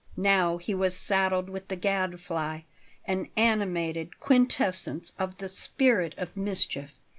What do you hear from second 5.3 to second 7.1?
the spirit of mischief.